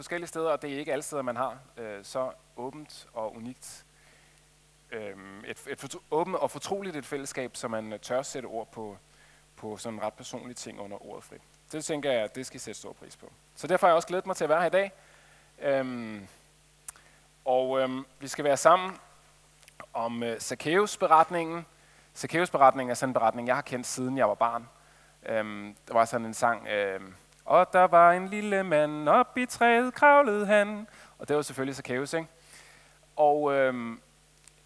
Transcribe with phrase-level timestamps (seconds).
[0.00, 3.84] forskellige steder, og det er ikke alle steder, man har øh, så åbent og unikt,
[4.90, 8.72] øh, et, et for, åbent og fortroligt et fællesskab, så man øh, tør sætte ord
[8.72, 8.96] på,
[9.56, 11.40] på sådan ret personlige ting under ordet frit.
[11.72, 13.32] Det tænker jeg, at det skal I sætte stor pris på.
[13.54, 14.92] Så derfor har jeg også glædet mig til at være her i dag.
[15.58, 16.28] Øhm,
[17.44, 18.96] og øhm, vi skal være sammen
[19.92, 21.66] om øh, Zacchaeus-beretningen.
[22.16, 24.68] Zacchaeus-beretningen er sådan en beretning, jeg har kendt siden jeg var barn.
[25.26, 27.14] Øhm, der var sådan en sang, øhm,
[27.50, 30.88] og der var en lille mand, op i træet kravlede han.
[31.18, 32.28] Og det var selvfølgelig Zacchaeus, ikke?
[33.16, 34.00] Og øhm,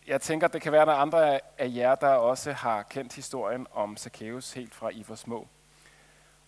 [0.07, 3.15] jeg tænker, det kan være, at der er andre af jer, der også har kendt
[3.15, 5.49] historien om Zacchaeus helt fra I var små.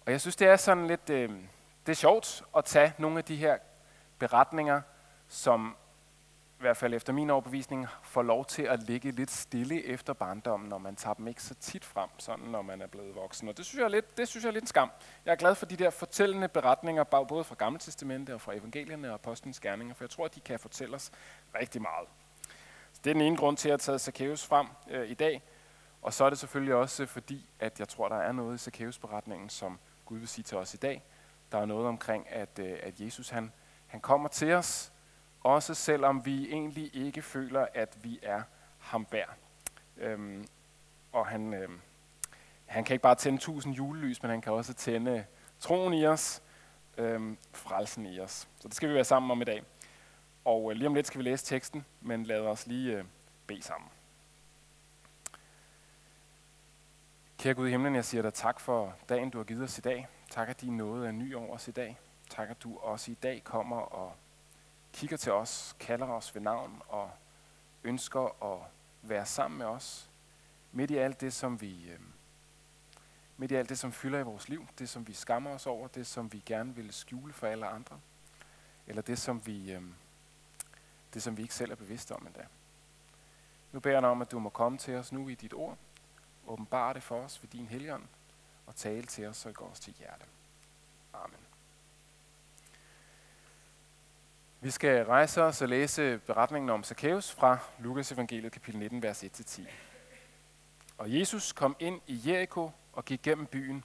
[0.06, 1.30] Og jeg synes, det er sådan lidt, øh,
[1.86, 3.56] det er sjovt at tage nogle af de her
[4.18, 4.80] beretninger,
[5.28, 5.76] som
[6.66, 10.78] hvert fald efter min overbevisning får lov til at ligge lidt stille efter barndommen, når
[10.78, 13.48] man tager dem ikke så tit frem, sådan når man er blevet voksen.
[13.48, 14.90] Og det synes jeg er lidt, det synes jeg er lidt en skam.
[15.24, 19.08] Jeg er glad for de der fortællende beretninger, både fra Gamle Testamente og fra evangelierne
[19.08, 21.10] og apostlenes gerninger, for jeg tror, at de kan fortælle os
[21.54, 22.08] rigtig meget.
[22.92, 25.14] Så det er den ene grund til, at jeg har taget Zacchaeus frem øh, i
[25.14, 25.42] dag.
[26.02, 28.98] Og så er det selvfølgelig også fordi, at jeg tror, der er noget i Zacchaeus
[28.98, 31.02] beretningen, som Gud vil sige til os i dag.
[31.52, 33.52] Der er noget omkring, at, øh, at Jesus han,
[33.86, 34.92] han kommer til os,
[35.46, 38.42] også selvom vi egentlig ikke føler, at vi er
[38.78, 39.34] ham værd.
[39.96, 40.46] Øhm,
[41.12, 41.80] og han, øhm,
[42.66, 45.24] han kan ikke bare tænde tusind julelys, men han kan også tænde
[45.60, 46.42] troen i os,
[46.98, 48.48] øhm, frelsen i os.
[48.60, 49.62] Så det skal vi være sammen om i dag.
[50.44, 53.04] Og øh, lige om lidt skal vi læse teksten, men lad os lige øh,
[53.46, 53.90] bede sammen.
[57.38, 59.80] Kære Gud i himlen, jeg siger dig tak for dagen, du har givet os i
[59.80, 60.08] dag.
[60.30, 61.98] Tak, at din nåde er ny over os i dag.
[62.30, 64.12] Tak, at du også i dag kommer og
[64.96, 67.10] kigger til os, kalder os ved navn og
[67.84, 68.70] ønsker at
[69.02, 70.10] være sammen med os.
[70.72, 72.00] Midt i alt det, som vi, øh,
[73.36, 75.88] midt i alt det, som fylder i vores liv, det, som vi skammer os over,
[75.88, 78.00] det, som vi gerne vil skjule for alle andre,
[78.86, 79.82] eller det, som vi, øh,
[81.14, 82.46] det, som vi ikke selv er bevidste om endda.
[83.72, 85.78] Nu beder jeg dig om, at du må komme til os nu i dit ord,
[86.46, 88.08] åbenbare det for os ved din helgen,
[88.66, 90.24] og tale til os, så det går os til hjerte.
[94.60, 99.24] Vi skal rejse os og læse beretningen om Zacchaeus fra Lukas evangeliet kapitel 19, vers
[99.24, 99.62] 1-10.
[100.98, 103.84] Og Jesus kom ind i Jericho og gik gennem byen.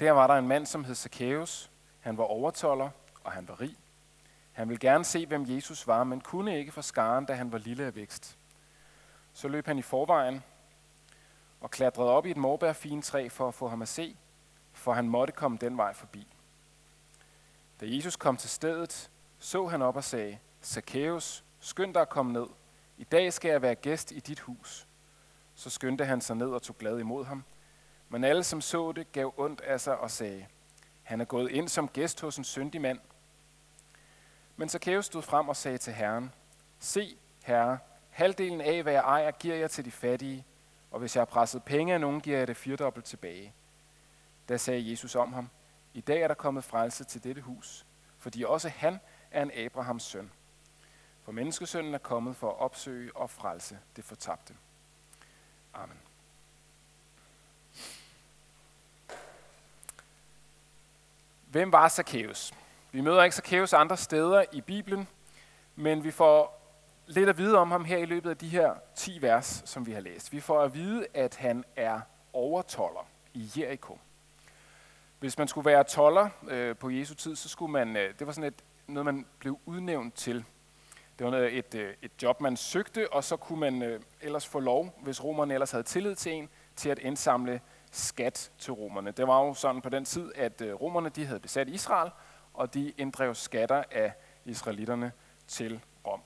[0.00, 1.70] Der var der en mand, som hed Zacchaeus.
[2.00, 2.90] Han var overtoller,
[3.24, 3.76] og han var rig.
[4.52, 7.58] Han ville gerne se, hvem Jesus var, men kunne ikke for skaren, da han var
[7.58, 8.38] lille af vækst.
[9.32, 10.42] Så løb han i forvejen
[11.60, 14.16] og klatrede op i et morbærfintræ for at få ham at se,
[14.72, 16.34] for han måtte komme den vej forbi.
[17.80, 22.32] Da Jesus kom til stedet, så han op og sagde, Zacchaeus, skynd dig at komme
[22.32, 22.46] ned.
[22.96, 24.86] I dag skal jeg være gæst i dit hus.
[25.54, 27.44] Så skyndte han sig ned og tog glad imod ham.
[28.08, 30.46] Men alle, som så det, gav ondt af sig og sagde,
[31.02, 33.00] han er gået ind som gæst hos en syndig mand.
[34.56, 36.32] Men Zacchaeus stod frem og sagde til Herren,
[36.78, 37.78] Se, Herre,
[38.10, 40.44] halvdelen af, hvad jeg ejer, giver jeg til de fattige,
[40.90, 43.52] og hvis jeg har presset penge af nogen, giver jeg det firdobbelt tilbage.
[44.48, 45.48] Da sagde Jesus om ham,
[45.94, 47.86] I dag er der kommet frelse til dette hus,
[48.18, 49.00] fordi også han
[49.30, 50.30] er en Abrahams søn.
[51.24, 54.54] For menneskesønnen er kommet for at opsøge og frelse det fortabte.
[55.74, 55.98] Amen.
[61.50, 62.54] Hvem var Zacchaeus?
[62.92, 65.08] Vi møder ikke Zacchaeus andre steder i Bibelen,
[65.76, 66.58] men vi får
[67.06, 69.92] lidt at vide om ham her i løbet af de her 10 vers, som vi
[69.92, 70.32] har læst.
[70.32, 72.00] Vi får at vide, at han er
[72.32, 73.98] overtoller i Jericho.
[75.18, 78.32] Hvis man skulle være toller øh, på Jesu tid, så skulle man, øh, det var
[78.32, 80.44] sådan et, noget, man blev udnævnt til.
[81.18, 84.60] Det var et, øh, et job, man søgte, og så kunne man øh, ellers få
[84.60, 87.60] lov, hvis romerne ellers havde tillid til en, til at indsamle
[87.90, 89.10] skat til romerne.
[89.10, 92.10] Det var jo sådan på den tid, at øh, romerne de havde besat Israel,
[92.54, 94.12] og de inddrev skatter af
[94.44, 95.12] israelitterne
[95.46, 96.20] til Rom.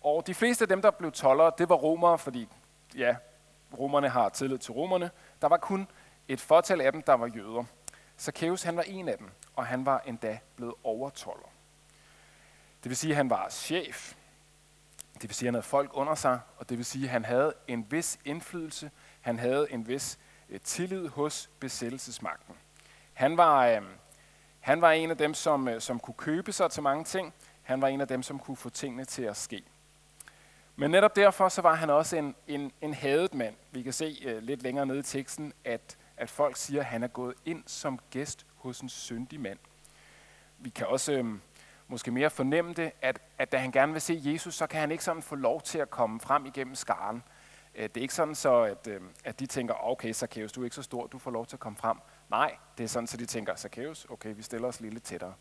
[0.00, 2.48] Og de fleste af dem, der blev tollere, det var romere, fordi
[2.96, 3.16] ja,
[3.78, 5.10] romerne har tillid til romerne.
[5.42, 5.88] Der var kun
[6.28, 7.64] et fortal af dem, der var jøder.
[8.18, 11.48] Zacchaeus han var en af dem, og han var endda blevet overtoller.
[12.82, 14.14] Det vil sige, at han var chef.
[15.14, 17.24] Det vil sige, at han havde folk under sig, og det vil sige, at han
[17.24, 18.90] havde en vis indflydelse.
[19.20, 20.18] Han havde en vis
[20.50, 22.54] øh, tillid hos besættelsesmagten.
[23.14, 23.82] Han var, øh,
[24.60, 27.34] han var en af dem, som, øh, som kunne købe sig til mange ting.
[27.62, 29.64] Han var en af dem, som kunne få tingene til at ske.
[30.76, 33.54] Men netop derfor så var han også en, en, en hadet mand.
[33.70, 37.02] Vi kan se øh, lidt længere nede i teksten, at, at folk siger, at han
[37.02, 39.58] er gået ind som gæst hos en syndig mand.
[40.58, 41.24] Vi kan også Øh,
[41.88, 44.90] måske mere fornemme det, at, at da han gerne vil se Jesus, så kan han
[44.90, 47.22] ikke sådan få lov til at komme frem igennem skaren.
[47.74, 50.64] Øh, det er ikke sådan så, at, øh, at de tænker, okay, Zacchaeus, du er
[50.64, 51.96] ikke så stor, du får lov til at komme frem.
[52.30, 55.34] Nej, det er sådan, så de tænker, Zacchaeus, okay, vi stiller os lidt tættere.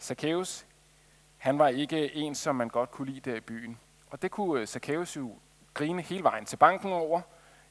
[0.00, 0.66] Zacchaeus,
[1.38, 3.78] han var ikke en, som man godt kunne lide der i byen.
[4.10, 5.34] Og det kunne øh, Zacchaeus jo
[5.74, 7.20] grine hele vejen til banken over,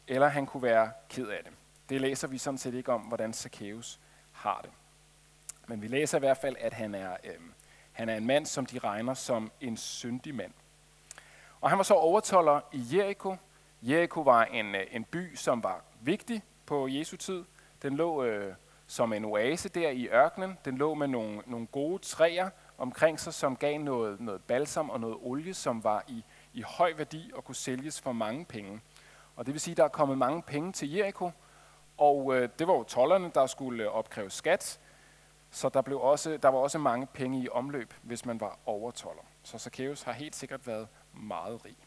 [0.07, 1.53] eller han kunne være ked af det.
[1.89, 3.99] Det læser vi sådan set ikke om, hvordan Zacchaeus
[4.31, 4.71] har det.
[5.67, 7.39] Men vi læser i hvert fald, at han er, øh,
[7.99, 10.51] han er en mand, som de regner som en syndig mand.
[11.61, 13.35] Og han var så overtolder i Jericho.
[13.81, 17.43] Jericho var en, øh, en by, som var vigtig på Jesu tid.
[17.81, 18.53] Den lå øh,
[18.87, 20.57] som en oase der i ørkenen.
[20.65, 24.99] Den lå med nogle, nogle gode træer omkring sig, som gav noget, noget balsam og
[24.99, 26.23] noget olie, som var i,
[26.53, 28.81] i høj værdi og kunne sælges for mange penge.
[29.35, 31.31] Og det vil sige, at der er kommet mange penge til Jericho,
[31.97, 34.79] og øh, det var jo tollerne, der skulle øh, opkræve skat,
[35.51, 39.21] så der, blev også, der var også mange penge i omløb, hvis man var overtoller.
[39.43, 41.77] Så Zacchaeus har helt sikkert været meget rig.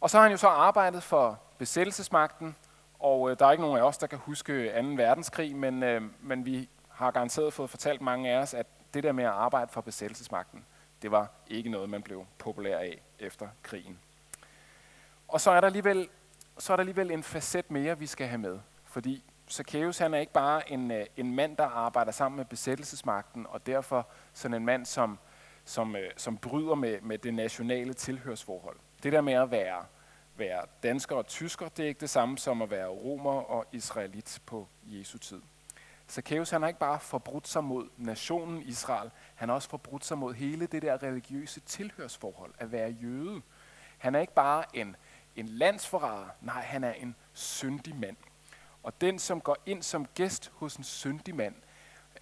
[0.00, 2.56] Og så har han jo så arbejdet for besættelsesmagten,
[2.98, 4.88] og øh, der er ikke nogen af os, der kan huske 2.
[4.88, 9.12] verdenskrig, men, øh, men vi har garanteret fået fortalt mange af os, at det der
[9.12, 10.64] med at arbejde for besættelsesmagten,
[11.02, 13.98] det var ikke noget, man blev populær af efter krigen.
[15.28, 16.08] Og så er der alligevel,
[16.58, 18.58] så er der alligevel en facet mere, vi skal have med.
[18.84, 23.46] Fordi Zacchaeus han er ikke bare en, øh, en mand, der arbejder sammen med besættelsesmagten,
[23.48, 25.18] og derfor sådan en mand, som,
[25.64, 28.76] som, øh, som bryder med, med det nationale tilhørsforhold.
[29.02, 29.84] Det der med at være,
[30.36, 34.40] være dansker og tysker, det er ikke det samme som at være romer og israelit
[34.46, 35.42] på Jesu tid.
[36.08, 40.18] Zacchaeus han har ikke bare forbrudt sig mod nationen Israel, han har også forbrudt sig
[40.18, 43.42] mod hele det der religiøse tilhørsforhold, at være jøde.
[43.98, 44.96] Han er ikke bare en,
[45.36, 48.16] en landsforræder, nej, han er en syndig mand.
[48.82, 51.54] Og den, som går ind som gæst hos en syndig mand,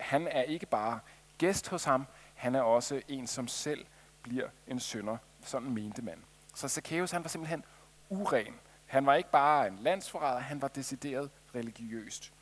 [0.01, 1.01] han er ikke bare
[1.39, 3.87] gæst hos ham, han er også en, som selv
[4.23, 5.17] bliver en synder.
[5.43, 6.25] Sådan mente man.
[6.55, 7.65] Så Zacchaeus, han var simpelthen
[8.09, 8.55] uren.
[8.87, 12.33] Han var ikke bare en landsforræder, han var decideret religiøst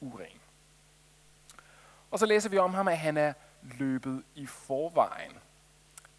[0.00, 0.40] uren.
[2.10, 3.32] Og så læser vi om ham, at han er
[3.62, 5.32] løbet i forvejen.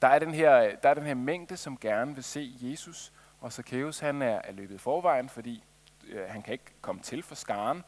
[0.01, 3.53] Der er den her, der er den her mængde, som gerne vil se Jesus, og
[3.53, 5.63] Zacchaeus han er, er løbet i forvejen, fordi
[6.07, 7.83] øh, han kan ikke komme til for skaren,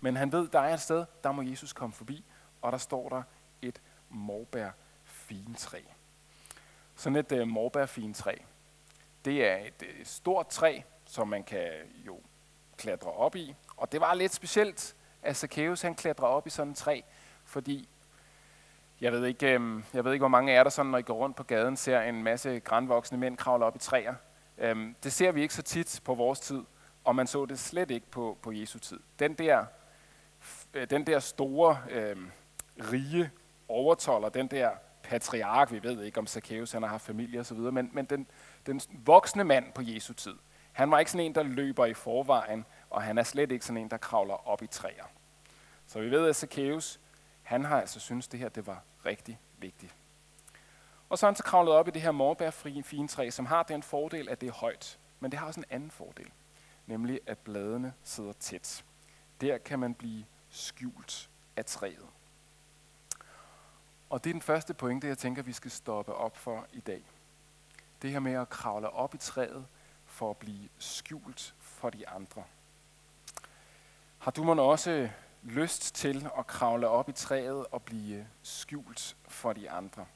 [0.00, 2.24] men han ved, der er et sted, der må Jesus komme forbi,
[2.62, 3.22] og der står der
[3.62, 4.70] et morbær
[5.04, 5.80] fintræ.
[6.96, 8.34] Sådan et øh, morbær fintræ.
[9.24, 11.68] Det er et øh, stort træ, som man kan
[12.06, 12.20] jo
[12.76, 16.70] klatre op i, og det var lidt specielt, at Zacchaeus han klatrer op i sådan
[16.70, 17.00] et træ,
[17.44, 17.88] fordi
[19.00, 21.02] jeg ved ikke, øh, jeg ved ikke hvor mange af jer, der sådan, når I
[21.02, 24.14] går rundt på gaden, ser en masse grænvoksne mænd kravle op i træer.
[24.58, 26.64] Øh, det ser vi ikke så tit på vores tid
[27.06, 29.00] og man så det slet ikke på, på Jesu tid.
[29.18, 29.64] Den der,
[30.74, 32.16] øh, den der store, øh,
[32.92, 33.30] rige
[33.68, 34.70] overtolder, den der
[35.02, 38.26] patriark, vi ved ikke om Zacchaeus, han har haft familie osv., men, men den,
[38.66, 40.34] den voksne mand på Jesu tid,
[40.72, 43.82] han var ikke sådan en, der løber i forvejen, og han er slet ikke sådan
[43.82, 45.04] en, der kravler op i træer.
[45.86, 47.00] Så vi ved, at Zacchaeus,
[47.42, 49.94] han har altså synes det her, det var rigtig vigtigt.
[51.08, 53.62] Og så er han så kravlet op i det her morbærfri fine træ, som har
[53.62, 54.98] den fordel, at det er højt.
[55.20, 56.30] Men det har også en anden fordel
[56.86, 58.84] nemlig at bladene sidder tæt.
[59.40, 62.06] Der kan man blive skjult af træet.
[64.10, 67.02] Og det er den første pointe, jeg tænker, vi skal stoppe op for i dag.
[68.02, 69.66] Det her med at kravle op i træet
[70.04, 72.44] for at blive skjult for de andre.
[74.18, 75.08] Har du måske også
[75.42, 80.06] lyst til at kravle op i træet og blive skjult for de andre?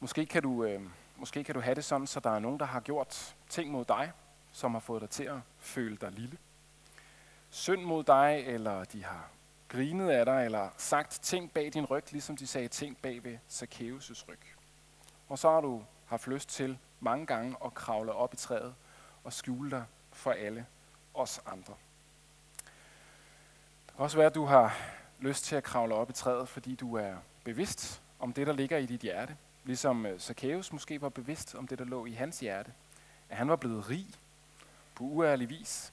[0.00, 0.82] Måske kan du, øh,
[1.16, 3.84] måske kan du have det sådan, så der er nogen, der har gjort ting mod
[3.84, 4.12] dig,
[4.52, 6.38] som har fået dig til at føle dig lille.
[7.50, 9.30] Synd mod dig, eller de har
[9.68, 13.38] grinet af dig, eller sagt ting bag din ryg, ligesom de sagde ting bag ved
[13.50, 14.38] Zacchaeus' ryg.
[15.28, 18.74] Og så har du haft lyst til mange gange at kravle op i træet
[19.24, 20.66] og skjule dig for alle
[21.14, 21.74] os andre.
[23.86, 24.76] Det kan også være, at du har
[25.18, 27.14] lyst til at kravle op i træet, fordi du er
[27.44, 29.36] bevidst om det, der ligger i dit hjerte.
[29.64, 32.72] Ligesom øh, Zacchaeus måske var bevidst om det, der lå i hans hjerte.
[33.28, 34.06] At han var blevet rig
[35.00, 35.92] på uærlig vis.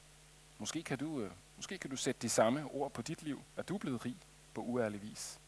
[0.57, 3.69] Måske kan, du, øh, måske kan du sætte de samme ord på dit liv, at
[3.69, 4.17] du er blevet rig
[4.53, 5.39] på uærlig vis.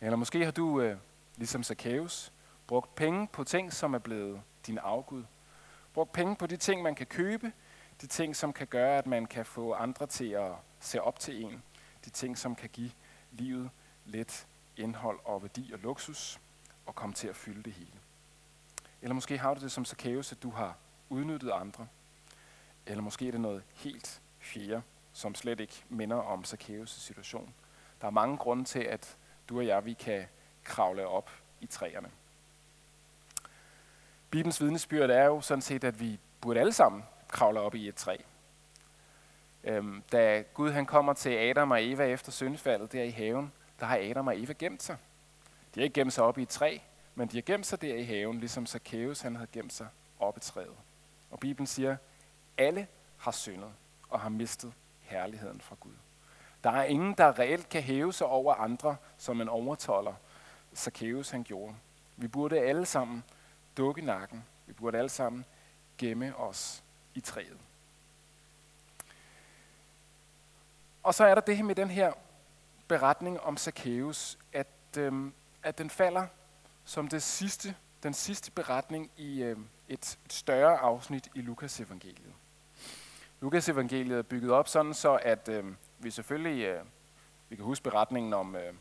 [0.00, 0.96] Eller måske har du, øh,
[1.36, 2.32] ligesom Zacchaeus,
[2.66, 5.24] brugt penge på ting, som er blevet din afgud.
[5.92, 7.52] Brugt penge på de ting, man kan købe,
[8.00, 11.44] de ting, som kan gøre, at man kan få andre til at se op til
[11.44, 11.62] en.
[12.04, 12.90] De ting, som kan give
[13.32, 13.70] livet
[14.04, 16.40] lidt indhold og værdi og luksus,
[16.86, 17.98] og komme til at fylde det hele.
[19.02, 20.76] Eller måske har du det som Zacchaeus, at du har
[21.08, 21.86] udnyttet andre,
[22.86, 27.54] eller måske er det noget helt fjerde, som slet ikke minder om Zacchaeus' situation.
[28.00, 29.16] Der er mange grunde til, at
[29.48, 30.26] du og jeg vi kan
[30.64, 32.10] kravle op i træerne.
[34.30, 37.94] Bibelens vidnesbyrd er jo sådan set, at vi burde alle sammen kravle op i et
[37.94, 38.16] træ.
[39.64, 43.86] Øhm, da Gud han kommer til Adam og Eva efter syndfaldet der i haven, der
[43.86, 44.96] har Adam og Eva gemt sig.
[45.74, 46.78] De har ikke gemt sig op i et træ,
[47.14, 49.88] men de har gemt sig der i haven, ligesom Zacchaeus han havde gemt sig
[50.18, 50.76] op i træet.
[51.30, 51.96] Og Bibelen siger,
[52.58, 52.86] alle
[53.18, 53.72] har syndet
[54.08, 55.92] og har mistet herligheden fra Gud.
[56.64, 60.14] Der er ingen, der reelt kan hæve sig over andre, som en overtolder.
[60.74, 61.74] Zacchaeus han gjorde.
[62.16, 63.24] Vi burde alle sammen
[63.76, 64.44] dukke nakken.
[64.66, 65.44] Vi burde alle sammen
[65.98, 66.82] gemme os
[67.14, 67.58] i træet.
[71.02, 72.12] Og så er der det her med den her
[72.88, 74.66] beretning om Zacchaeus, at,
[74.98, 75.32] øhm,
[75.62, 76.26] at den falder
[76.84, 82.34] som det sidste, den sidste beretning i øhm, et, et større afsnit i Lukas evangeliet.
[83.44, 85.64] Lukas evangeliet er bygget op sådan, så at øh,
[85.98, 86.80] vi selvfølgelig øh,
[87.48, 88.74] vi kan huske beretningen om, øh,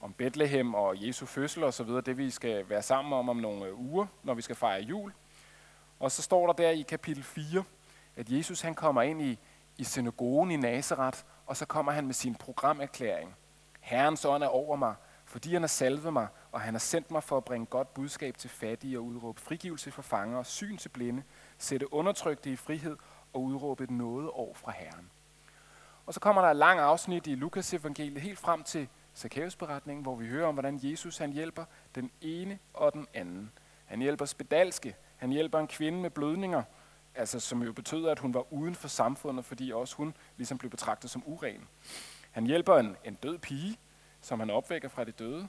[0.00, 3.36] om Bethlehem og Jesu fødsel og så videre, det vi skal være sammen om om
[3.36, 5.12] nogle øh, uger, når vi skal fejre jul.
[6.00, 7.64] Og så står der der i kapitel 4,
[8.16, 9.38] at Jesus han kommer ind i,
[9.78, 13.34] i synagogen i Nazareth, og så kommer han med sin programerklæring.
[13.80, 17.22] Herrens ånd er over mig, fordi han har salvet mig, og han har sendt mig
[17.22, 21.22] for at bringe godt budskab til fattige og udråbe frigivelse for fanger, syn til blinde,
[21.58, 22.96] sætte undertrykte i frihed
[23.36, 25.10] og udråbe et noget år fra Herren.
[26.06, 30.02] Og så kommer der et langt afsnit i Lukas evangeliet helt frem til Zacchaeus beretningen,
[30.02, 31.64] hvor vi hører om, hvordan Jesus han hjælper
[31.94, 33.52] den ene og den anden.
[33.84, 36.62] Han hjælper spedalske, han hjælper en kvinde med blødninger,
[37.14, 40.70] altså som jo betød, at hun var uden for samfundet, fordi også hun ligesom blev
[40.70, 41.68] betragtet som uren.
[42.30, 43.78] Han hjælper en, en død pige,
[44.20, 45.48] som han opvækker fra de døde.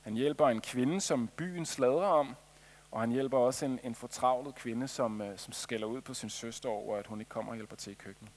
[0.00, 2.36] Han hjælper en kvinde, som byen sladrer om,
[2.92, 6.30] og han hjælper også en, en fortravlet kvinde, som, øh, som skælder ud på sin
[6.30, 8.32] søster over, at hun ikke kommer og hjælper til i køkkenet.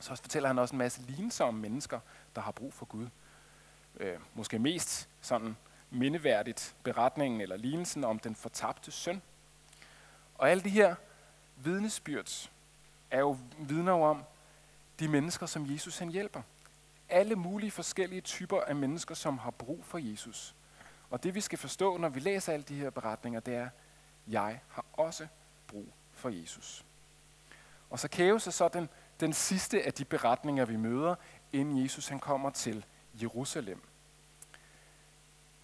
[0.00, 2.00] Så fortæller han også en masse lignelser om mennesker,
[2.34, 3.08] der har brug for Gud.
[3.96, 5.56] Øh, måske mest sådan
[5.90, 9.22] mindeværdigt beretningen eller lignelsen om den fortabte søn.
[10.34, 10.94] Og alle de her
[11.56, 12.50] vidnesbyrds
[13.10, 14.22] er jo vidner om
[15.00, 16.42] de mennesker, som Jesus han hjælper.
[17.08, 20.54] Alle mulige forskellige typer af mennesker, som har brug for Jesus.
[21.10, 23.68] Og det vi skal forstå, når vi læser alle de her beretninger, det er,
[24.26, 25.26] jeg har også
[25.66, 26.84] brug for Jesus.
[27.90, 28.88] Og så kæves er så den,
[29.20, 31.14] den sidste af de beretninger, vi møder,
[31.52, 32.84] inden Jesus han kommer til
[33.22, 33.82] Jerusalem.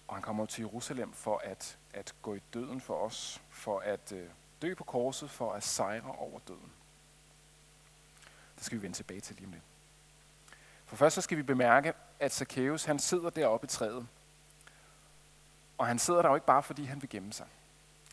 [0.07, 4.11] Og han kommer til Jerusalem for at, at gå i døden for os, for at
[4.11, 4.29] øh,
[4.61, 6.71] dø på korset for at sejre over døden.
[8.55, 9.63] Det skal vi vende tilbage til lige om lidt.
[10.85, 14.07] For først så skal vi bemærke, at Zacchaeus han sidder deroppe i træet.
[15.77, 17.47] Og han sidder der jo ikke bare, fordi han vil gemme sig.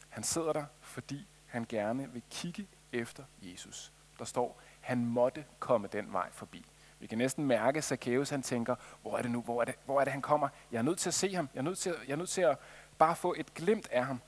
[0.08, 3.92] Han sidder der, fordi han gerne vil kigge efter Jesus.
[4.18, 6.66] Der står, han måtte komme den vej forbi.
[6.98, 9.74] Vi kan næsten mærke, at Zacchaeus han tænker, hvor er det nu, hvor er det,
[9.84, 10.48] hvor er det han kommer?
[10.72, 11.48] Jeg er nødt til at se ham.
[11.54, 12.58] Jeg er nødt til, jeg er nødt til at
[12.98, 14.20] bare få et glimt af ham.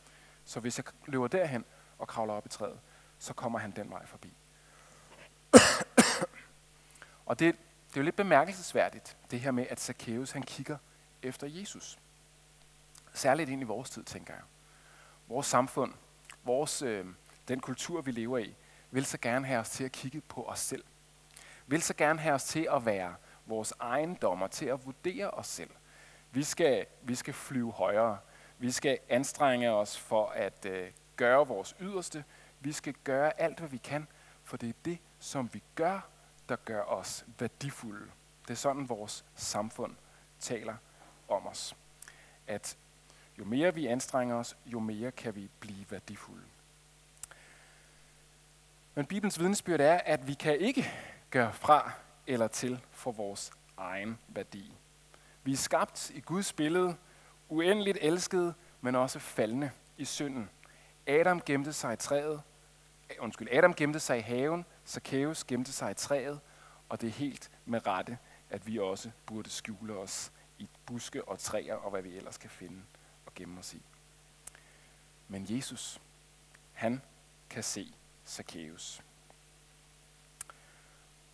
[0.45, 1.65] Så hvis jeg løber derhen,
[1.99, 2.79] og kravler op i træet,
[3.19, 4.35] så kommer han den vej forbi.
[7.27, 7.55] og det,
[7.89, 10.79] det er jo lidt bemærkelsesværdigt, det her med, at Zacchaeus han kigger
[11.23, 11.99] efter Jesus.
[13.17, 14.43] Særligt ind i vores tid, tænker jeg.
[15.29, 15.95] Vores samfund,
[16.45, 17.07] vores, øh,
[17.49, 18.55] den kultur, vi lever i,
[18.91, 20.85] vil så gerne have os til at kigge på os selv.
[21.67, 23.15] Vil så gerne have os til at være
[23.47, 25.71] vores egen dommer, til at vurdere os selv.
[26.31, 28.19] Vi skal, vi skal flyve højere.
[28.59, 32.25] Vi skal anstrenge os for at øh, gøre vores yderste.
[32.61, 34.09] Vi skal gøre alt, hvad vi kan,
[34.43, 36.01] for det er det, som vi gør,
[36.49, 38.11] der gør os værdifulde.
[38.43, 39.97] Det er sådan, vores samfund
[40.41, 40.77] taler
[41.29, 41.77] om os.
[42.47, 42.77] At
[43.39, 46.45] jo mere vi anstrenger os, jo mere kan vi blive værdifulde.
[48.95, 50.93] Men Bibelens vidnesbyrd er, at vi kan ikke
[51.31, 51.93] gøre fra
[52.27, 54.73] eller til for vores egen værdi.
[55.45, 56.97] Vi er skabt i Guds billede,
[57.49, 60.51] uendeligt elskede, men også faldende i synden.
[61.07, 62.43] Adam gemte sig i træet,
[63.11, 66.41] eh, undskyld, Adam gemte sig i haven, Zacchaeus gemte sig i træet,
[66.89, 68.19] og det er helt med rette,
[68.51, 72.51] at vi også burde skjule os i buske og træer og hvad vi ellers kan
[72.51, 72.83] finde
[73.37, 73.83] gemme os i.
[75.29, 76.01] Men Jesus,
[76.73, 77.03] han
[77.51, 77.95] kan se
[78.27, 79.03] Zacchaeus.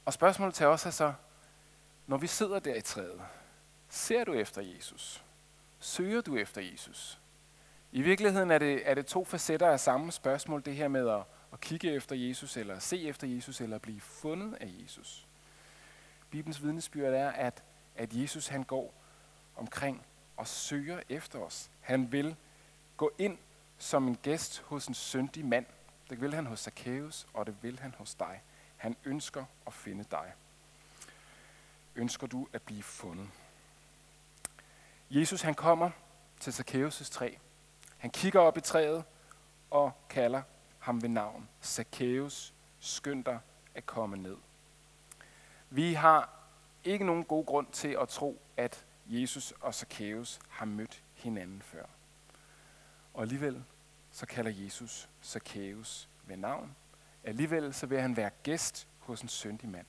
[0.04, 1.14] Og spørgsmålet til os er så,
[2.06, 3.22] når vi sidder der i træet,
[3.88, 5.24] ser du efter Jesus?
[5.80, 7.18] Søger du efter Jesus?
[7.92, 11.22] I virkeligheden er det, er det to facetter af samme spørgsmål, det her med at,
[11.52, 15.26] at kigge efter Jesus, eller se efter Jesus, eller blive fundet af Jesus.
[16.30, 17.62] Bibelens vidnesbyrd er, at,
[17.96, 18.94] at Jesus han går
[19.56, 20.06] omkring
[20.42, 21.70] og søger efter os.
[21.80, 22.36] Han vil
[22.96, 23.38] gå ind
[23.78, 25.66] som en gæst hos en syndig mand.
[26.10, 28.42] Det vil han hos Zacchaeus, og det vil han hos dig.
[28.76, 30.32] Han ønsker at finde dig.
[31.96, 33.28] Ønsker du at blive fundet?
[35.10, 35.90] Jesus han kommer
[36.40, 37.34] til Zacchaeus' træ,
[37.98, 39.04] han kigger op i træet
[39.70, 40.42] og kalder
[40.78, 41.48] ham ved navn.
[41.62, 43.38] Zacchaeus, skynd dig
[43.74, 44.36] at komme ned.
[45.70, 46.30] Vi har
[46.84, 48.84] ikke nogen god grund til at tro, at
[49.20, 51.84] Jesus og Zacchaeus har mødt hinanden før.
[53.14, 53.64] Og alligevel
[54.10, 56.76] så kalder Jesus Zacchaeus ved navn.
[57.24, 59.86] Alligevel så vil han være gæst hos en syndig mand.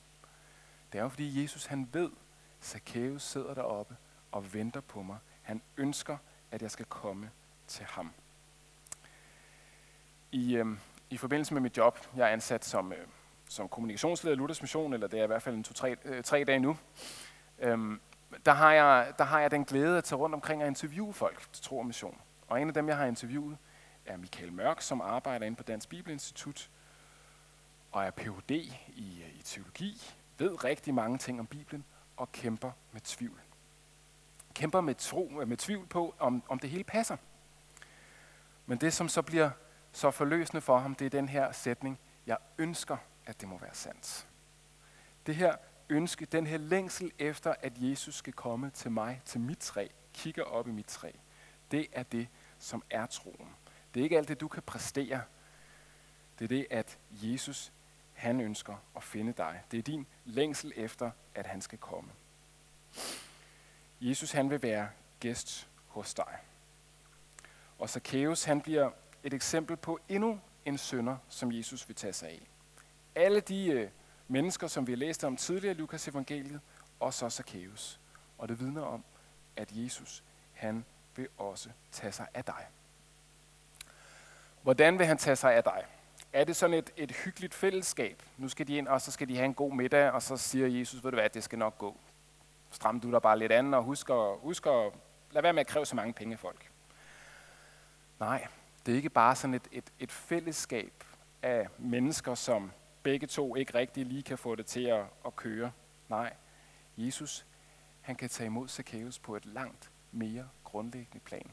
[0.92, 2.10] Det er jo fordi Jesus han ved,
[2.62, 3.96] Zacchaeus sidder deroppe
[4.32, 5.18] og venter på mig.
[5.42, 6.18] Han ønsker,
[6.50, 7.30] at jeg skal komme
[7.66, 8.12] til ham.
[10.32, 10.66] I, øh,
[11.10, 13.06] I forbindelse med mit job, jeg er ansat som, øh,
[13.48, 16.44] som kommunikationsleder i Luthers Mission, eller det er i hvert fald en to-tre øh, tre
[16.44, 16.76] dage nu,
[17.58, 17.98] øh,
[18.46, 21.52] der, har jeg, der har jeg den glæde at tage rundt omkring og interviewe folk
[21.52, 22.20] til tro og mission.
[22.48, 23.58] Og en af dem, jeg har interviewet,
[24.06, 26.70] er Michael Mørk, som arbejder inde på Dansk Bibelinstitut,
[27.92, 28.50] og er Ph.D.
[28.50, 30.02] i, i teologi,
[30.38, 31.84] ved rigtig mange ting om Bibelen,
[32.16, 33.40] og kæmper med tvivl.
[34.54, 37.16] Kæmper med, tro, med tvivl på, om, om det hele passer.
[38.66, 39.50] Men det, som så bliver
[39.92, 43.74] så forløsende for ham, det er den her sætning, jeg ønsker, at det må være
[43.74, 44.26] sandt.
[45.26, 45.56] Det her
[45.88, 50.42] ønske, den her længsel efter, at Jesus skal komme til mig, til mit træ, kigger
[50.42, 51.10] op i mit træ,
[51.70, 53.48] det er det, som er troen.
[53.94, 55.22] Det er ikke alt det, du kan præstere.
[56.38, 57.72] Det er det, at Jesus,
[58.12, 59.62] han ønsker at finde dig.
[59.70, 62.10] Det er din længsel efter, at han skal komme.
[64.00, 64.88] Jesus, han vil være
[65.20, 66.38] gæst hos dig.
[67.78, 68.90] Og Zacchaeus, han bliver
[69.22, 72.42] et eksempel på endnu en sønder, som Jesus vil tage sig af.
[73.14, 73.90] Alle de øh,
[74.28, 76.60] mennesker, som vi har læst om tidligere i Lukas evangeliet,
[77.00, 78.00] og så Zacchaeus.
[78.38, 79.04] Og det vidner om,
[79.56, 80.84] at Jesus, han
[81.16, 82.66] vil også tage sig af dig.
[84.62, 85.84] Hvordan vil han tage sig af dig?
[86.32, 88.22] Er det sådan et, et hyggeligt fællesskab?
[88.36, 90.66] Nu skal de ind, og så skal de have en god middag, og så siger
[90.66, 91.96] Jesus, ved du hvad, det skal nok gå.
[92.70, 94.92] Stram du dig bare lidt an, og husk at, husk at
[95.30, 96.70] lad være med at kræve så mange penge folk.
[98.20, 98.46] Nej,
[98.86, 101.04] det er ikke bare sådan et, et, et fællesskab
[101.42, 102.72] af mennesker, som
[103.04, 105.72] begge to ikke rigtig lige kan få det til at, at køre.
[106.08, 106.36] Nej,
[106.96, 107.46] Jesus,
[108.00, 111.50] han kan tage imod Zacchaeus på et langt mere grundlæggende plan.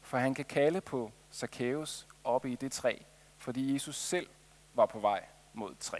[0.00, 2.98] For han kan kalde på Zacchaeus oppe i det træ,
[3.38, 4.28] fordi Jesus selv
[4.74, 5.98] var på vej mod træ,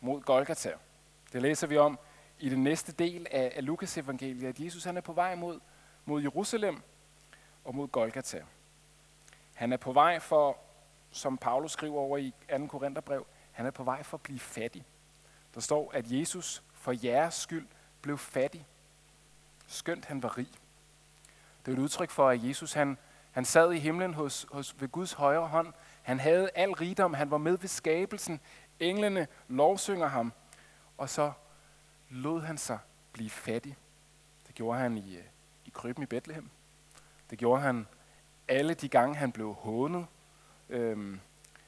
[0.00, 0.72] mod Golgata.
[1.32, 1.98] Det læser vi om
[2.38, 5.60] i den næste del af, af Lukas evangeliet, at Jesus han er på vej mod,
[6.04, 6.82] mod Jerusalem
[7.64, 8.44] og mod Golgata.
[9.54, 10.58] Han er på vej for,
[11.10, 12.66] som Paulus skriver over i 2.
[12.66, 14.84] Korintherbrev, han er på vej for at blive fattig.
[15.54, 17.66] Der står, at Jesus for jeres skyld
[18.02, 18.66] blev fattig,
[19.66, 20.48] skønt han var rig.
[21.66, 22.98] Det er et udtryk for, at Jesus han,
[23.32, 25.72] han sad i himlen hos, hos, ved Guds højre hånd.
[26.02, 28.40] Han havde al rigdom, han var med ved skabelsen.
[28.80, 30.32] Englene lovsynger ham,
[30.98, 31.32] og så
[32.10, 32.78] lod han sig
[33.12, 33.76] blive fattig.
[34.46, 35.24] Det gjorde han i, øh,
[35.64, 36.50] i krybben i Bethlehem.
[37.30, 37.86] Det gjorde han
[38.48, 40.06] alle de gange, han blev hånet.
[40.68, 41.20] Øhm,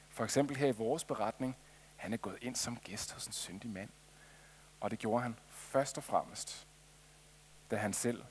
[0.09, 1.55] for eksempel her i vores beretning,
[1.95, 3.89] han er gået ind som gæst hos en syndig mand.
[4.79, 6.67] Og det gjorde han først og fremmest,
[7.71, 8.23] da han selv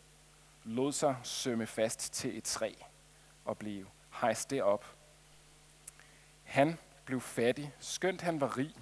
[0.64, 2.72] lod sig sømme fast til et træ
[3.44, 3.87] og blev
[4.20, 4.96] hejst derop.
[6.44, 8.74] Han blev fattig, skønt han var rig,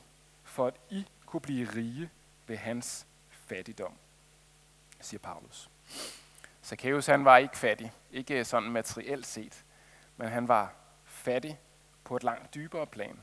[0.44, 2.10] for at I kunne blive rige
[2.46, 3.94] ved hans fattigdom,
[5.00, 5.70] siger Paulus.
[6.64, 9.64] Zacchaeus han var ikke fattig, ikke sådan materielt set,
[10.16, 11.60] men han var fattig
[12.04, 13.22] på et langt dybere plan.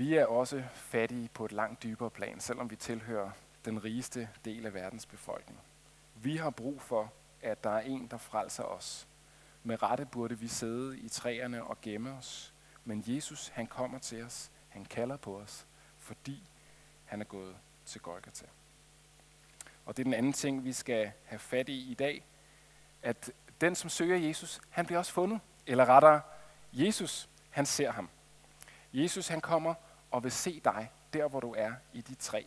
[0.00, 3.30] Vi er også fattige på et langt dybere plan, selvom vi tilhører
[3.64, 5.60] den rigeste del af verdens befolkning.
[6.14, 9.08] Vi har brug for, at der er en, der frelser os.
[9.62, 14.24] Med rette burde vi sidde i træerne og gemme os, men Jesus, han kommer til
[14.24, 15.66] os, han kalder på os,
[15.98, 16.50] fordi
[17.04, 18.46] han er gået til Golgata.
[19.86, 22.24] Og det er den anden ting, vi skal have fat i i dag,
[23.02, 25.40] at den, som søger Jesus, han bliver også fundet.
[25.66, 26.20] Eller rettere,
[26.72, 28.08] Jesus, han ser ham.
[28.92, 29.74] Jesus, han kommer
[30.10, 32.42] og vil se dig der, hvor du er i dit træ,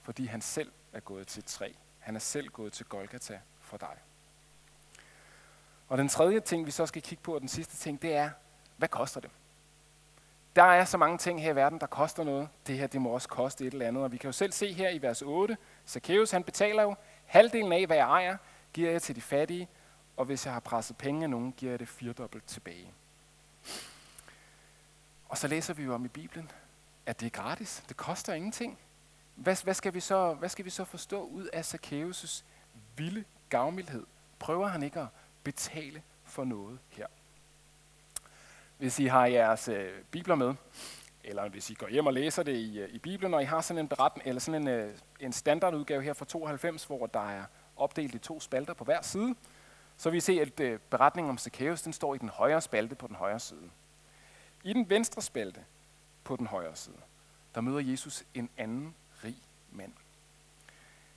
[0.00, 1.72] fordi han selv er gået til træ.
[1.98, 3.96] Han er selv gået til Golgata for dig.
[5.88, 8.30] Og den tredje ting, vi så skal kigge på, og den sidste ting, det er,
[8.76, 9.30] hvad koster det?
[10.56, 12.48] Der er så mange ting her i verden, der koster noget.
[12.66, 14.04] Det her, det må også koste et eller andet.
[14.04, 16.94] Og vi kan jo selv se her i vers 8, Zacchaeus, han betaler jo
[17.26, 18.36] halvdelen af, hvad jeg ejer,
[18.72, 19.68] giver jeg til de fattige,
[20.16, 22.92] og hvis jeg har presset penge af nogen, giver jeg det firedobbelt tilbage.
[25.28, 26.50] Og så læser vi jo om i Bibelen,
[27.06, 27.84] at det er gratis.
[27.88, 28.78] Det koster ingenting.
[29.34, 32.42] Hvad, hvad, skal, vi så, hvad skal vi så forstå ud af Zacchaeus'
[32.96, 34.06] vilde gavmildhed?
[34.38, 35.06] Prøver han ikke at
[35.42, 37.06] betale for noget her?
[38.78, 40.54] Hvis I har jeres øh, bibler med,
[41.24, 43.60] eller hvis I går hjem og læser det i, øh, i Bibelen, og I har
[43.60, 47.44] sådan en beretning, eller sådan en, øh, en standardudgave her fra 92, hvor der er
[47.76, 49.34] opdelt i to spalter på hver side,
[49.96, 52.94] så vil I se, at øh, beretningen om Zacchaeus, den står i den højre spalte
[52.94, 53.70] på den højre side.
[54.64, 55.60] I den venstre spalte
[56.24, 56.96] på den højre side,
[57.54, 59.36] der møder Jesus en anden rig
[59.70, 59.92] mand.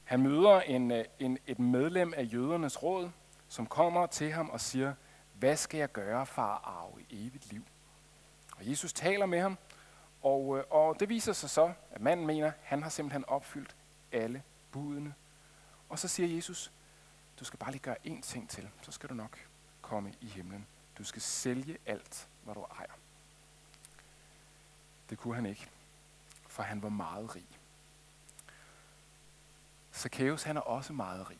[0.03, 3.09] Han møder en, øh, en, et medlem af jødernes råd,
[3.47, 4.93] som kommer til ham og siger,
[5.33, 7.63] hvad skal jeg gøre for at arve evigt liv?
[8.57, 9.57] Og Jesus taler med ham,
[10.21, 13.75] og, øh, og det viser sig så, at manden mener, at han har simpelthen opfyldt
[14.11, 15.13] alle budene.
[15.89, 16.71] Og så siger Jesus,
[17.39, 19.39] du skal bare lige gøre én ting til, så skal du nok
[19.81, 20.67] komme i himlen.
[20.97, 22.91] Du skal sælge alt, hvad du ejer.
[25.09, 25.67] Det kunne han ikke,
[26.47, 27.47] for han var meget rig.
[29.93, 31.39] Zacchaeus, han er også meget rig.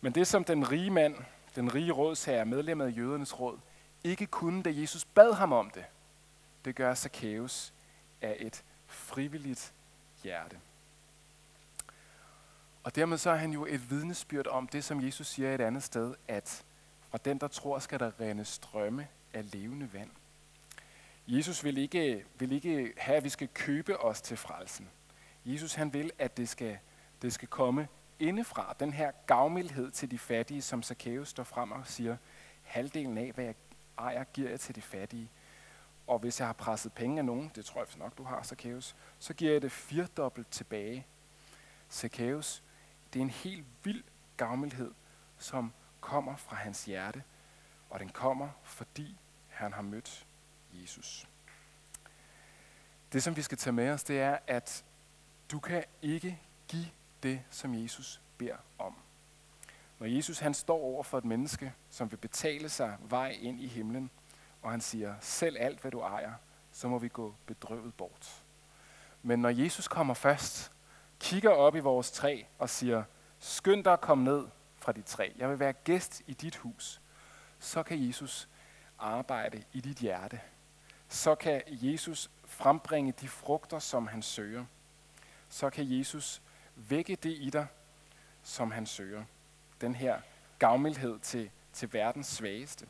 [0.00, 1.16] Men det som den rige mand,
[1.54, 3.58] den rige rådsherre, medlem af jødernes råd,
[4.04, 5.84] ikke kunne, da Jesus bad ham om det,
[6.64, 7.72] det gør Zacchaeus
[8.22, 9.72] af et frivilligt
[10.22, 10.58] hjerte.
[12.84, 15.82] Og dermed så er han jo et vidnesbyrd om det, som Jesus siger et andet
[15.82, 16.64] sted, at
[17.10, 20.10] fra den, der tror, skal der rende strømme af levende vand.
[21.26, 24.90] Jesus vil ikke, vil ikke have, at vi skal købe os til frelsen.
[25.44, 26.78] Jesus han vil, at det skal,
[27.22, 28.76] det skal komme indefra.
[28.80, 32.16] Den her gavmildhed til de fattige, som Zacchaeus står frem og siger,
[32.62, 33.54] halvdelen af, hvad jeg
[33.98, 35.30] ejer, giver jeg til de fattige.
[36.06, 38.96] Og hvis jeg har presset penge af nogen, det tror jeg nok, du har, Zacchaeus,
[39.18, 41.06] så giver jeg det firdobbelt tilbage.
[41.90, 42.62] Zacchaeus,
[43.12, 44.04] det er en helt vild
[44.36, 44.92] gavmildhed,
[45.38, 47.22] som kommer fra hans hjerte,
[47.90, 49.16] og den kommer, fordi
[49.48, 50.26] han har mødt
[50.82, 51.28] Jesus.
[53.12, 54.84] Det, som vi skal tage med os, det er, at
[55.50, 56.86] du kan ikke give
[57.22, 58.94] det, som Jesus beder om.
[59.98, 63.66] Når Jesus han står over for et menneske, som vil betale sig vej ind i
[63.66, 64.10] himlen,
[64.62, 66.32] og han siger, selv alt hvad du ejer,
[66.72, 68.44] så må vi gå bedrøvet bort.
[69.22, 70.72] Men når Jesus kommer først,
[71.20, 73.04] kigger op i vores træ og siger,
[73.38, 75.32] skynd dig at komme ned fra dit træ.
[75.36, 77.00] Jeg vil være gæst i dit hus.
[77.58, 78.48] Så kan Jesus
[78.98, 80.40] arbejde i dit hjerte.
[81.08, 84.64] Så kan Jesus frembringe de frugter, som han søger.
[85.48, 86.42] Så kan Jesus
[86.76, 87.66] vække det i dig,
[88.42, 89.24] som han søger.
[89.80, 90.20] Den her
[90.58, 92.86] gavmildhed til, til verdens svageste.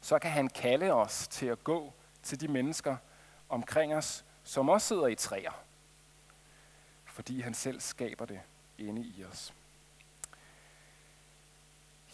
[0.00, 1.92] Så kan han kalde os til at gå
[2.22, 2.96] til de mennesker
[3.48, 5.64] omkring os, som også sidder i træer.
[7.04, 8.40] Fordi han selv skaber det
[8.78, 9.54] inde i os.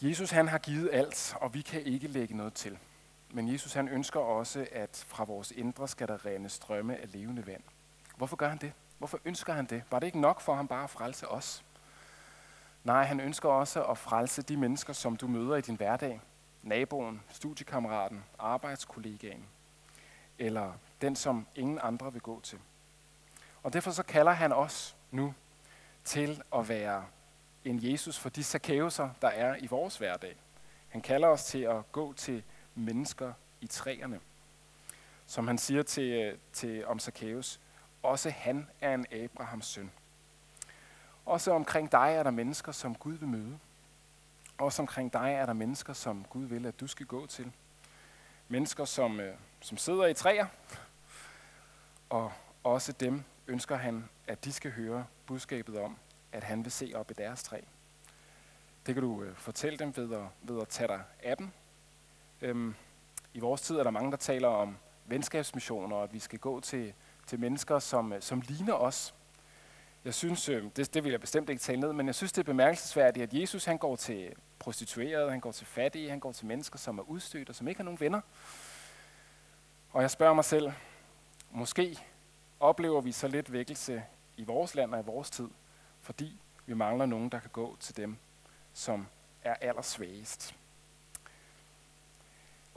[0.02, 2.78] Jesus han har givet alt, og vi kan ikke lægge noget til.
[3.31, 7.47] Men Jesus han ønsker også, at fra vores indre skal der rene strømme af levende
[7.47, 7.62] vand.
[8.17, 8.73] Hvorfor gør han det?
[8.99, 9.83] Hvorfor ønsker han det?
[9.91, 11.64] Var det ikke nok for ham bare at frelse os?
[12.85, 16.21] Nej, han ønsker også at frelse de mennesker, som du møder i din hverdag.
[16.62, 19.47] Naboen, studiekammeraten, arbejdskollegaen.
[20.38, 22.59] Eller den, som ingen andre vil gå til.
[23.62, 25.35] Og derfor så kalder han os nu
[26.05, 27.05] til at være
[27.64, 30.37] en Jesus for de sakæuser, der er i vores hverdag.
[30.88, 32.43] Han kalder os til at gå til
[32.79, 34.21] mennesker i træerne.
[35.27, 37.61] Som han siger til, øh, til om Zacchaeus,
[38.03, 39.91] også han er en Abrahams søn.
[41.27, 43.59] Også omkring dig er der mennesker, som Gud vil møde.
[44.59, 47.53] Også omkring dig er der mennesker, som Gud vil, at du skal gå til.
[48.49, 50.47] Mennesker, som, øh, som sidder i træer.
[52.11, 52.33] Og
[52.64, 55.97] også dem ønsker han, at de skal høre budskabet om,
[56.33, 57.61] at han vil se op i deres træ.
[58.87, 61.51] Det kan du øh, fortælle dem ved at, ved at tage dig af dem.
[62.42, 62.74] Øhm,
[63.35, 66.61] I vores tid er der mange, der taler om venskabsmissioner, og at vi skal gå
[66.61, 66.94] til,
[67.27, 69.14] til mennesker, som, øh, som ligner os.
[70.05, 72.40] Jeg synes, øh, det, det vil jeg bestemt ikke tale ned, men jeg synes, det
[72.40, 76.46] er bemærkelsesværdigt, at Jesus han går til prostituerede, han går til fattige, han går til
[76.46, 78.20] mennesker, som er udstødt og som ikke har nogen venner.
[79.92, 80.72] Og jeg spørger mig selv,
[81.51, 81.98] måske
[82.61, 84.03] oplever vi så lidt vækkelse
[84.37, 85.48] i vores land og i vores tid,
[86.01, 88.16] fordi vi mangler nogen, der kan gå til dem,
[88.72, 89.07] som
[89.42, 90.55] er allersvagest.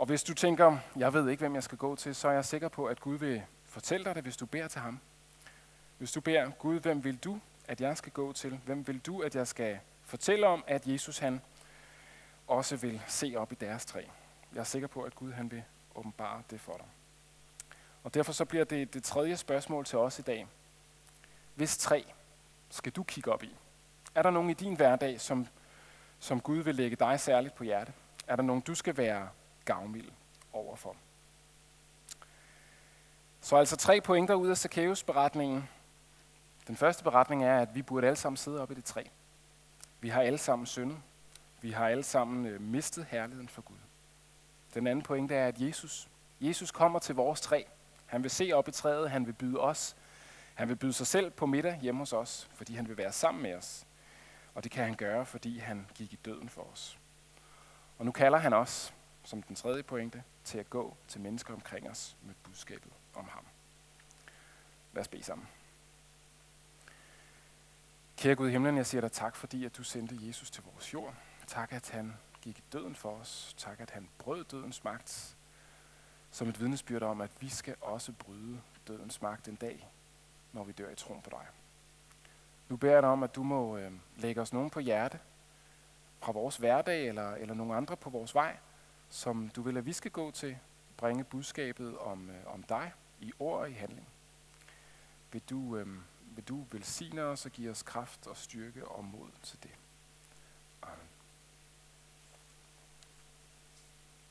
[0.01, 2.45] Og hvis du tænker, jeg ved ikke, hvem jeg skal gå til, så er jeg
[2.45, 4.99] sikker på, at Gud vil fortælle dig det, hvis du beder til ham.
[5.97, 8.59] Hvis du beder, Gud, hvem vil du, at jeg skal gå til?
[8.65, 11.41] Hvem vil du, at jeg skal fortælle om, at Jesus han
[12.47, 14.03] også vil se op i deres træ?
[14.53, 15.63] Jeg er sikker på, at Gud han vil
[15.95, 16.85] åbenbare det for dig.
[18.03, 20.47] Og derfor så bliver det det tredje spørgsmål til os i dag.
[21.55, 22.01] Hvis træ
[22.69, 23.55] skal du kigge op i?
[24.15, 25.47] Er der nogen i din hverdag, som,
[26.19, 27.93] som Gud vil lægge dig særligt på hjerte?
[28.27, 29.29] Er der nogen, du skal være
[29.73, 30.11] gavmild
[30.53, 30.95] overfor?
[33.41, 35.69] Så altså tre pointer ud af Zacchaeus beretningen.
[36.67, 39.03] Den første beretning er, at vi burde alle sammen sidde oppe i det træ.
[40.01, 40.97] Vi har alle sammen syndet.
[41.61, 43.75] Vi har alle sammen øh, mistet herligheden for Gud.
[44.73, 46.07] Den anden pointe er, at Jesus,
[46.41, 47.63] Jesus kommer til vores træ.
[48.05, 49.95] Han vil se op i træet, han vil byde os
[50.61, 53.43] han vil byde sig selv på middag hjemme hos os, fordi han vil være sammen
[53.43, 53.85] med os.
[54.55, 56.99] Og det kan han gøre, fordi han gik i døden for os.
[57.97, 61.89] Og nu kalder han os, som den tredje pointe, til at gå til mennesker omkring
[61.89, 63.45] os med budskabet om ham.
[64.93, 65.47] Lad os bede sammen.
[68.17, 70.93] Kære Gud i himlen, jeg siger dig tak, fordi at du sendte Jesus til vores
[70.93, 71.15] jord.
[71.47, 73.55] Tak, at han gik i døden for os.
[73.57, 75.35] Tak, at han brød dødens magt
[76.31, 79.87] som et vidnesbyrd om, at vi skal også bryde dødens magt en dag,
[80.53, 81.45] når vi dør i troen på dig.
[82.69, 85.19] Nu beder jeg dig om, at du må øh, lægge os nogen på hjerte
[86.19, 88.57] fra vores hverdag eller, eller nogen andre på vores vej,
[89.11, 90.57] som du vil, at vi skal gå til,
[90.97, 94.07] bringe budskabet om, øh, om dig i ord og i handling.
[95.31, 95.87] Vil du, øh,
[96.35, 99.71] vil du velsigne os og give os kraft og styrke og mod til det.